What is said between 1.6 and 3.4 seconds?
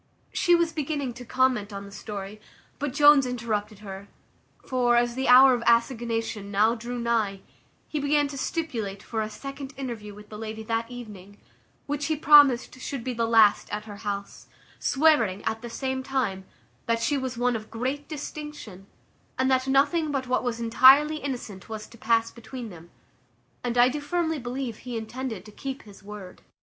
on the story, but Jones